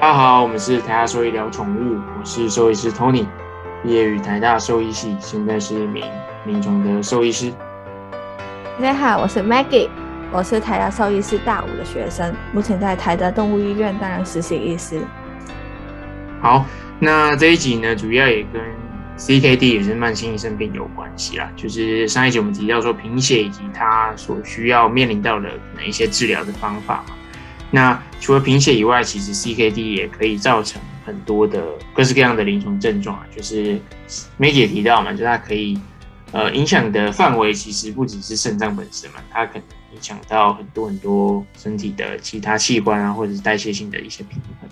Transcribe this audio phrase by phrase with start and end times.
[0.00, 3.26] 大家好，我们是台大兽医聊宠物，我是兽医师 Tony，
[3.82, 6.04] 毕业于台大兽医系，现在是一名
[6.46, 7.52] 临床的兽医师。
[8.78, 9.88] 大家好，我是 Maggie，
[10.30, 15.02] 我是台大兽医师大五的学生，目前在台大动物医院担任实习医师。
[16.40, 16.64] 好，
[17.00, 18.62] 那这一集呢，主要也跟
[19.18, 21.50] CKD 也是慢性肾病有关系啦。
[21.56, 27.16] 就是上一集我们提到说贫血以及它所需要面临到的可能一些治疗的方法嘛。
[27.70, 33.26] 那除了贫血以外，其实 CKD 也可以造成很多的各式各样的临床症状啊。
[33.36, 33.78] 就是
[34.38, 35.78] 梅姐提到嘛，就它可以
[36.32, 39.62] 呃影响的范围其实不只是肾脏本身嘛，它可能
[39.94, 44.70] 影响到很多很多身体的其他器官啊，或者是代谢性的一些平衡，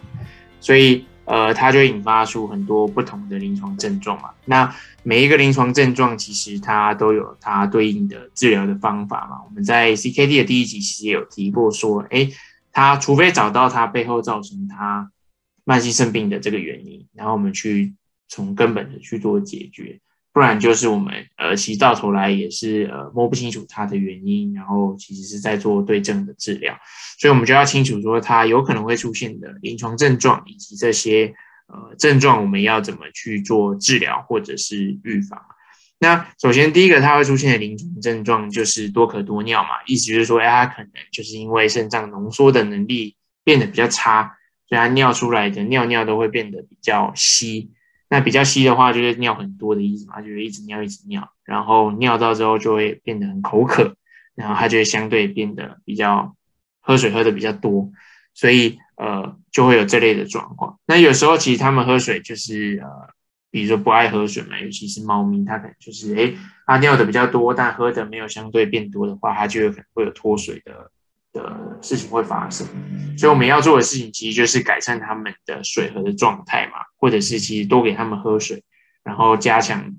[0.58, 4.30] 所以呃它就引发出很多不同的临床症状嘛。
[4.46, 9.36] 那每一个临床症状其实它都有它对应的治疗的方法嘛。
[9.46, 12.30] 我们在 CKD 的第一集其实也有提过说，哎。
[12.76, 15.10] 他除非找到他背后造成他
[15.64, 17.94] 慢性肾病的这个原因，然后我们去
[18.28, 19.98] 从根本的去做解决，
[20.30, 26.78] 不然就是我们呃其实到头来也是呃摸不清楚他的原因，然后其实是在做对症的治疗，
[27.18, 31.32] 所以我们就要清楚说他有可能会出现的临床症状以及这些
[31.68, 35.40] 呃症状我们要怎么去做治疗或者是预防。
[35.98, 44.36] 那首先，第一个它会出现的临床症状就是多咳多尿嘛，意思就是说，哎，它可能就是因为肾脏浓缩的能力变得比较差，
[44.68, 47.70] 所以它尿出来的尿尿都会变得比较稀。
[48.10, 53.96] 那比较稀的话，就是尿很多的意思嘛，就是一直尿一直尿，然后尿到之后就会变得很口渴，
[54.34, 56.36] 然后它就会相对变得比较
[56.80, 57.90] 喝水喝的比较多，
[58.34, 60.78] 所以呃就会有这类的状况。
[60.86, 63.15] 那有时候其实他们喝水就是呃。
[63.56, 66.30] 比如说不爱喝水嘛，尤其是猫咪，它可能就是哎，
[66.66, 70.90] 它尿的比较多，但喝的没有相对变多的话，它就有可能会有脱水的
[71.32, 72.66] 的事情会发生。
[73.16, 78.62] 所以我们要做的事情其实就是改善它们的水和的状态嘛，或者是其实多给它们喝水，
[79.02, 79.90] 然后加强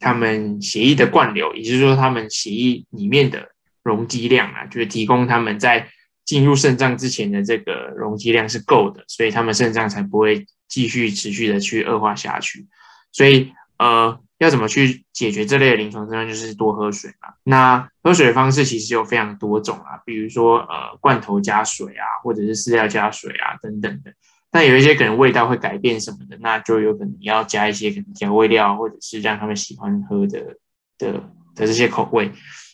[0.00, 3.50] 它们血液的灌流，也就是说它们血液里面的
[3.82, 5.90] 容积量啊，就是提供它们在
[6.28, 10.46] 进入肾脏之前的这个容积量是够的，所以他们肾脏才不会。
[10.68, 12.66] 继续持续的去恶化下去，
[13.10, 17.32] 所以呃，要怎么去解决这类的临床症状，就是多喝水嘛。
[17.42, 24.12] 那喝水的方式其实有非常多种啊，比如说呃，罐头加水啊，或者是饲料加水啊等等的。
[24.50, 30.58] 但有一些可能味道会改变什么的，那就有可能要加一些可能调味料，或者是让他们喜欢喝的
[30.98, 31.12] 的
[31.54, 32.30] 的这些口味。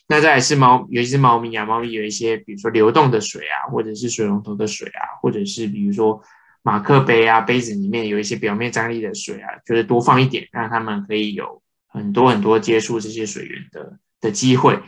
[0.07, 6.21] 那再是猫，尤其是猫咪啊，猫咪有一些比如说流动的水啊，或者是水龙头的水啊，或者是比如说。
[6.67, 14.79] 马克杯啊，杯子里面有一些表面张力的水啊，就是多放一点，让他们可以有很多很多接触这些水源的的机会。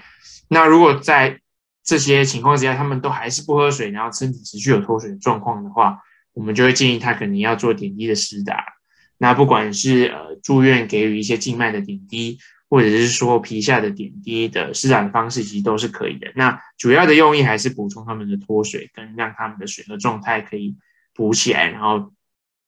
[0.49, 1.39] 那如果在
[1.83, 5.99] 这些情况之下，他们都还是不喝水，然后身体持续有脱水的状况的话，
[6.33, 8.65] 我们就会建议他可能要做点滴的施打。
[9.19, 12.39] 那不管是呃住院给予一些静脉的点滴，
[12.69, 16.31] 或者是说皮下的点滴的施打方式，其实都是可以的。
[16.35, 20.75] 那主要的用意还是补充他们的脱水，跟让他们的水的状态可以。
[21.17, 22.13] 补起来，然后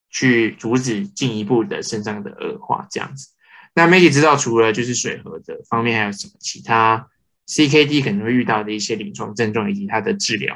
[0.09, 3.27] 去阻止进一步的肾脏的恶化，这样子。
[3.75, 7.07] 那 Maggie 知道，除了就是水合的方面，还有什么其他
[7.45, 10.55] CKD 可能会遇到的一些临床症状以及它的治疗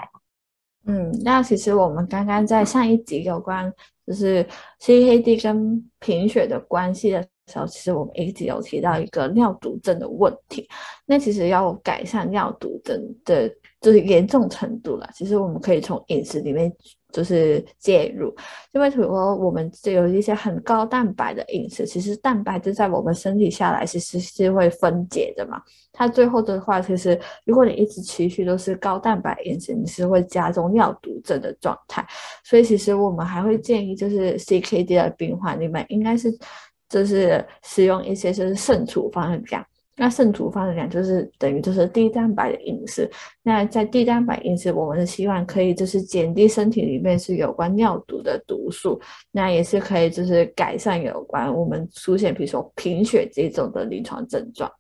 [0.88, 3.72] 嗯，那其实我们刚刚在上一集有关
[4.08, 4.44] 就是
[4.80, 10.68] CKD 跟贫血的关系的时候，其实我们一直有提到一个尿毒症的问题。
[11.06, 13.48] 那其实要改善尿毒症的，
[13.80, 16.74] 就是严重程度了，其实我们可以从饮食里面。
[17.14, 18.36] 就是介入，
[18.72, 25.62] 因为如果我们有一些很高蛋白的饮食，其实蛋白质在我们身体下来其实是会分解的嘛。
[25.92, 32.04] 它最后的话，其实如果你一直持续都是高蛋白饮食，你是会加重尿毒症的状态。
[32.44, 36.36] 所以其实我们还会建议，就是 CKD 的病患，你们应该是
[36.94, 39.66] 就是使用一些就是肾处方的量。
[39.96, 43.10] 那肾处方的量，就是等于就是低蛋白的饮食。
[43.44, 49.00] 那在低蛋白饮食，我们是希望可以就是减低身体里面是有关尿毒的毒素，
[49.32, 54.72] 那也是可以就是改善有关我们出现比如说贫血这种的临床症状。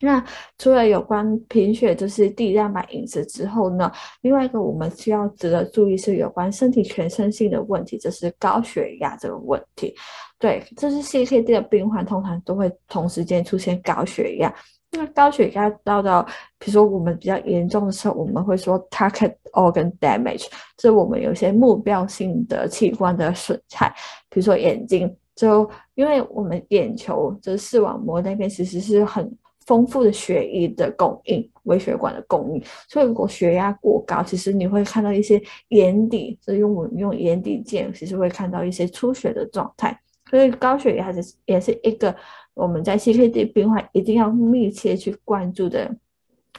[0.00, 0.24] 那
[0.58, 3.90] 除了有关贫血就是低蛋白饮食之后呢，
[4.20, 9.94] 另外一个我们需要值得注意是有关身体全身性的问题，就是高血压这个问题。
[10.38, 14.54] 对，这是 CKD 的病患通常都会同时间出现高血压。
[14.90, 16.22] 那高血压到到，
[16.58, 20.46] 比如说我们比较严重的时候，我们会说 target organ damage，
[20.76, 23.92] 就是我们有些目标性的器官的损害，
[24.30, 29.30] 比如说眼睛，就因为我们眼球就是视网膜那边其实是很
[29.68, 32.62] 丰富的血液的供应，微血管的供应。
[32.88, 39.96] 所以如果血压过高，其实你会看到一些眼底，就用我们用眼底镜，其实会看到一些出血的状态。
[40.30, 42.14] 所以高血压是也是一个
[42.54, 45.94] 我们在 CKD 病患一定要密切去关注的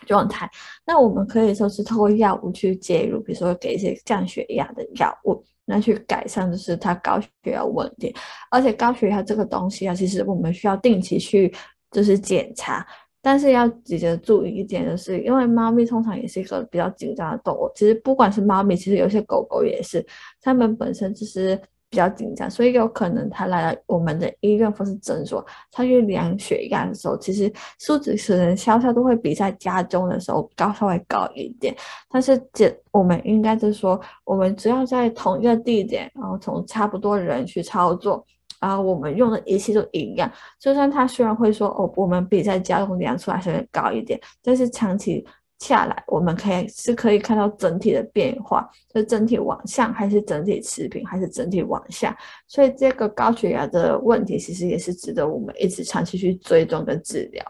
[0.05, 0.47] 状态。
[0.85, 5.43] 那我们可以说是透过药物去介入，比如说给一些降血压的药物。
[5.65, 8.11] 那去改善就是他高血压问题，
[8.49, 11.53] 而且高血压这个东西啊，其实我们需要定期去
[11.91, 12.85] 就是检查，
[13.21, 20.05] 但是要记得注意一点，就是因为猫咪通常也是一个比较紧张的动物，其实不管是猫咪，其实有些狗狗也是，
[20.41, 21.59] 它们本身就是。
[21.91, 31.75] 比较紧张，所以有可能它来了我们的医院或是诊所，它去量血压的时候，其实数值可能稍稍都会比在家中的时候高稍微高一点。
[32.07, 38.23] 但是这我们应该是说，我们只要在同一个地点，然后从差不多人去操作，
[38.59, 40.31] 然后我们用的仪器都一样。
[40.59, 45.25] 就算他虽然会说哦，我们比在家中量出来稍微高一点，但是长期。
[45.61, 52.17] 下来，我们可以是可以看到整体的变化，是整体往上，还是整体持平，还是整体往下？
[52.47, 57.43] 所以这个高血压的问题，其实也是值得我们一直长期去追踪跟治疗。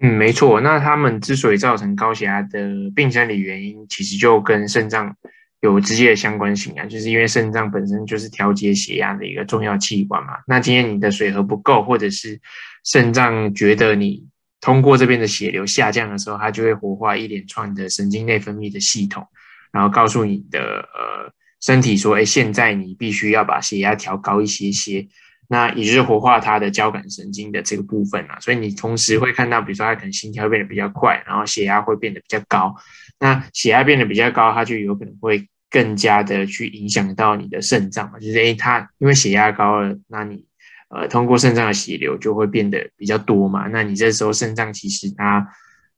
[0.00, 0.60] 嗯，没错。
[0.60, 5.12] 那他们之所以造成高血压的病生理原因，其实就跟肾脏
[5.60, 10.34] 有直接的相关性啊，就是因为肾脏本身就是调节血压的一个重要器官嘛。
[10.46, 12.40] 那今天你的水合不够，或者是
[12.84, 14.26] 肾脏觉得你。
[14.58, 19.24] 通过这边的血流下降的时候，它就会活化一连串的神经内分泌的系统，
[19.70, 25.06] 然后告诉你的呃身体说，哎，现在你必须要把血压调高一些些，
[25.48, 28.38] 那也就是活化它的交感神经的这个部分啊。
[28.40, 32.74] 所以你同时会看到，比如说它可能心跳变得比较快，然后血压会变得比较高。
[33.18, 40.46] 那血压变得比较高，它就有可能会更加的去影响到你的肾脏嘛，就是哎，它因为血压高了，那你。
[40.88, 45.44] 呃，通过肾脏的血流就会变得比较多嘛，那你这时候肾脏其实它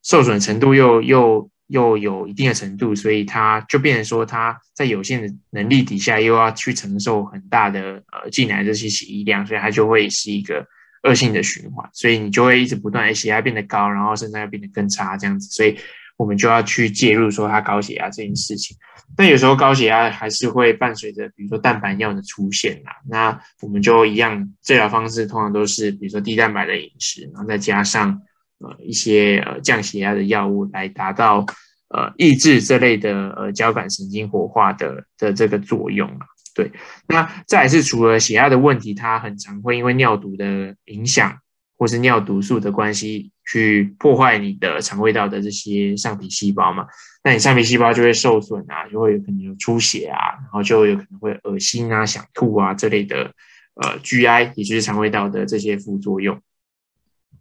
[0.02, 10.66] 受损程度又又又有一定的程度，所以他就变成说他在有限的能力底下又要去承受很大的呃进来这些血液量，所以它就会是一个
[11.04, 15.78] 恶性的循环，所以你就会一直不断血压变得高，然后肾脏要变得更差这样子，所以。
[16.18, 18.76] 我们就要去介入说他高血压这件事情，
[19.16, 22.90] 但有时候高血压还是会伴随着，比如说蛋白尿的出现啦。
[23.08, 28.20] 那我们就一样，治疗方式通常都是，比如说低蛋白的饮食，然后再加上
[28.58, 31.46] 呃一些呃降血压的药物，来达到
[31.88, 36.26] 呃抑制这类的呃交感神经活化的的这个作用啊。
[36.55, 36.72] 对，
[37.06, 41.38] 那再是除了血压的问题，它很常会因为尿毒的影响。
[41.81, 46.84] 或是尿毒素的关系去破坏你的肠胃道的这些上皮细胞嘛？
[47.22, 53.32] 那你上皮细胞就会受损啊，就会有可能有出血啊，然后就有可能会恶心啊、想吐啊这类的
[53.75, 56.43] 呃 GI，也就是肠胃道的这些副作用，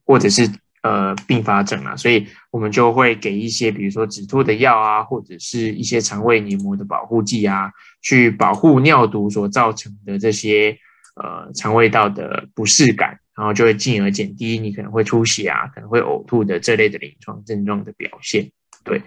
[0.06, 0.48] 或者是
[0.88, 10.78] 呃并发症啊，所以我们就会给一些比如说止吐的药啊，或者是一些肠胃黏膜的保护剂啊，去保护尿毒所造成的这些
[11.16, 13.20] 呃肠胃道的不适感。
[13.38, 18.50] 然后就会进而减低你可能会出血啊，可能会呕吐的这类的临床症状的表现。
[18.84, 19.00] 对，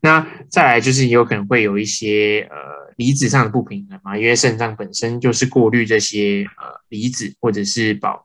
[0.00, 2.56] 那再来就是有可能会有一些呃
[2.96, 8.21] 离子上的不平衡嘛，因为肾脏本身就是过滤这些呃离子或者是保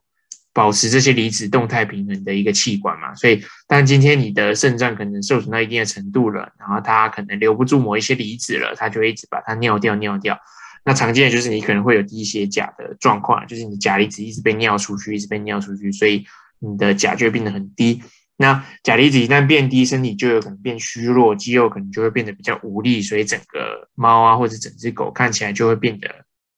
[0.58, 10.36] 保持这些离子动态平衡的一个器官嘛，所以但今天你的肾脏可能受损到一定的程度了，然后它可能留不住某一些离子了，它就会一直把它尿掉尿掉。
[10.84, 16.26] 那常见的就是你可能会有低血钾的状况，就是你钾离子一直被尿出去，一直被尿出去，所以
[16.58, 18.02] 你的钾就会变得很低。
[18.38, 26.10] 那钾离子一旦变低，身体就有可能变虚弱，肌肉可能就会变得比较无力，所以整个猫啊或者整只狗看起来就会变得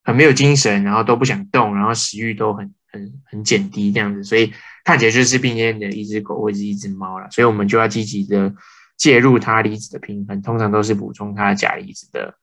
[0.05, 4.51] 很没有精神，然后都不想动，然后食欲都很很很减低这样子，所以
[4.83, 7.29] 看起来就是病恹的一只狗或者一只猫了。
[7.31, 8.53] 所以我们就要积极的
[8.97, 12.33] 介入它离子的平衡，通常都是补充它钾离子的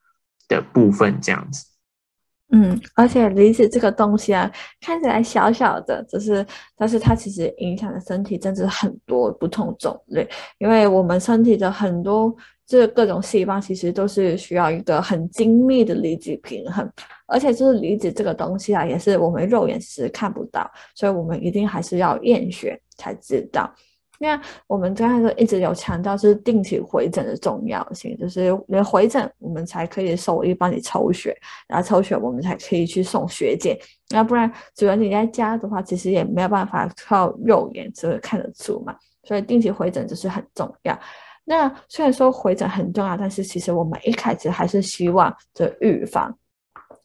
[0.48, 1.66] 的部分这样子。
[2.52, 4.48] 嗯，而且离子这个东西啊，
[4.80, 10.28] 看起来小小的，只是，但是它其实影响的身体真的很多不同种类。
[10.58, 12.32] 因为我们身体的很多
[12.66, 16.90] 这各种细胞，其实都是需要一个很精密的离子平衡。
[17.26, 23.73] 而且就是离子这个东西啊，也是我们肉眼是看不到，所以我们一定还是要验血才知道。
[24.18, 31.37] 那我们刚才说一直有强调是定期回诊的重要性，就是连回诊我们才可以手医帮你抽血，
[31.68, 33.76] 然后抽血我们才可以去送血检，
[34.14, 38.96] 要不然主要你在家的话，其实也没有办法靠肉眼就会看得出嘛。
[39.25, 40.99] 所以定期回诊就是很重要。
[41.48, 46.36] 那虽然说回诊很重要，但是其实我们一开始还是希望就预防，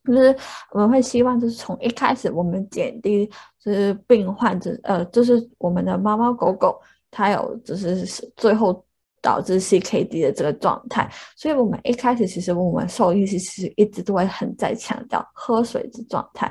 [0.03, 0.35] 就是
[0.71, 3.29] 我们会希望就是从一开始我们减低
[3.63, 6.81] 就是病患者呃，就是我们的猫猫狗狗。
[7.13, 8.05] 它有就是
[8.37, 8.83] 最后
[9.21, 11.11] 导致 CKD 的这个状态。
[11.35, 16.49] 所以我们一开始其实我们兽医其实一直都会很在强调喝水的状态，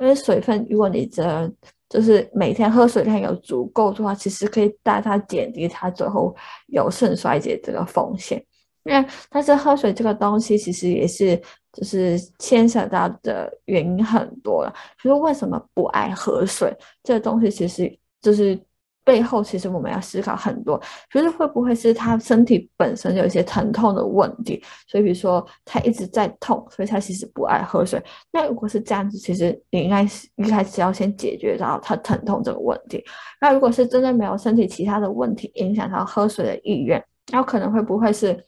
[0.00, 1.48] 因为水分如果你的
[1.90, 6.34] 就是每天喝水量有足够的话，其实可以大大减低他最后
[6.68, 8.42] 有肾衰竭这个风险。
[8.84, 11.38] 因为但是喝水这个东西其实也是
[11.70, 14.72] 就是牵扯到的原因很多了。
[15.02, 18.58] 就是为什么不爱喝水这个东西，其实就是。
[19.02, 20.80] 背后其实我们要思考很多，
[21.10, 28.00] 就是会不会是他身体本身有一些疼痛的问题，所以比如说他一直在痛，所以他其实不爱喝水。
[28.30, 33.02] 那如果是这样子，其实你应该是一开始要先解决到他疼痛这个问题。
[33.40, 37.02] 那如果是真的没有身体其他的问题影响到喝水的意愿，
[37.32, 38.38] 那可能会不会是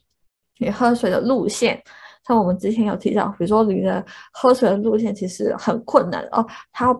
[0.59, 1.81] 你喝水的路线？
[2.27, 6.95] 像我们之前有提到，比如说你的喝水的路线其实很困难哦，他。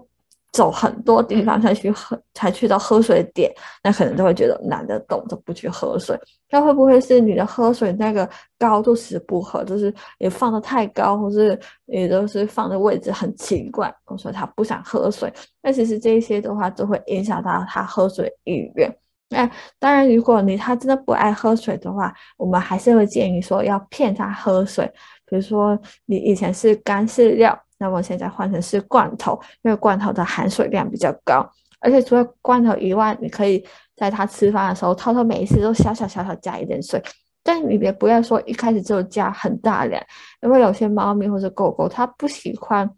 [0.54, 3.52] 走很多地方才去喝，才去到喝水点，
[3.84, 6.18] 那可能都会觉得懒得动，就不去喝水。
[6.52, 8.30] 那会不会是你的喝水那个
[8.60, 15.34] 高度是不合，就是你放的太高，或是你都是放的位置很奇怪，所以他不想喝水。
[15.60, 18.96] 那其实这些的话，都会影响到他喝水意愿。
[19.30, 24.86] 那当然，如果你他真的不爱喝水的话，我们还是会建议说要骗他喝水。
[25.26, 27.60] 比如说你以前是干饲料。
[27.84, 31.46] 那么现在换成是罐头，因为罐头的含水量比较高，
[31.82, 33.62] 而且除了罐头以外，你可以
[33.98, 37.04] 在它吃饭的时候，偷偷每一次都小小小小加一点水，
[37.44, 40.02] 但你别不要说一开始就加很大量，
[40.42, 42.90] 因为有些猫咪或者狗狗它不喜欢。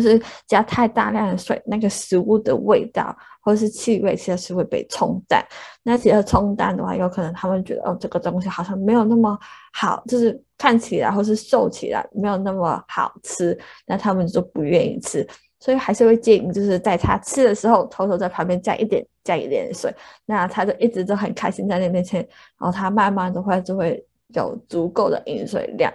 [0.00, 5.44] 就是加太大量的水，那个食物的味道或是气味，其实是会被冲淡。
[5.82, 9.38] 那其实冲淡的话，有可能他们觉得哦，这个东西好像没有那么
[9.72, 15.26] 好，就是看起来或是瘦起来没有那么好吃，那他们就不愿意吃。
[15.58, 19.94] 所以还是会建议，就是在他吃的时候，偷偷在旁边加一点加一点水，
[20.26, 22.20] 那他就一直都很开心在那面前，
[22.58, 25.92] 然后他慢慢的话就会有足够的饮水量。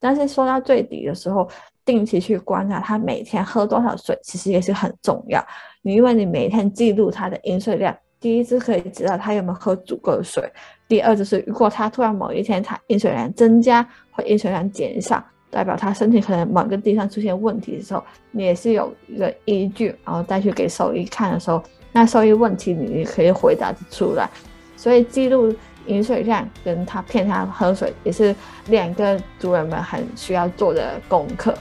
[0.00, 1.48] 但是说到最底的时候。
[1.88, 5.42] 定期去观察他每天喝多少水，其实也是很重要。
[5.80, 10.42] 你因为你每天记录他的饮水量，第一是可以知道他有没有喝足够的水；
[10.86, 24.28] 第二就是如果他突然某一天他饮水量增加或饮水量减少，代表他身体可能某个地方出现问题的时候，你也是有一个依据，然后再去给兽医看的时候，那兽医问题你可以回答得出来。
[24.76, 25.52] 所以记录
[25.86, 31.56] 饮水量跟他骗他喝水，也是两个主人们很需要做的功课。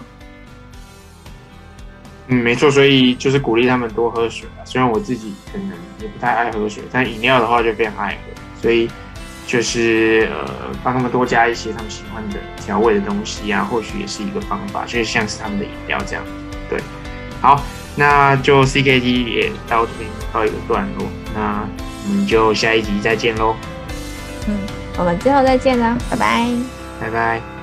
[2.28, 5.70] 嗯，没错，所以就是鼓励他们多喝水虽然我自己可能
[6.02, 8.62] 也不太爱喝水，但饮料的话就非常爱喝。
[8.62, 8.90] 所以
[9.46, 10.52] 就是呃，
[10.84, 16.24] 帮他们多加一些他们喜欢的调味的东西啊，或许也是一个方法，就是像是他们的饮料这样。
[16.70, 16.80] 对，
[17.40, 17.64] 好，
[17.96, 21.66] 那就 CKT 也到这边告一个段落，那
[22.10, 23.56] 我们就下一集再见喽。
[24.48, 24.58] 嗯，
[24.98, 26.50] 我们之后再见啦，拜拜，
[27.00, 27.57] 拜拜。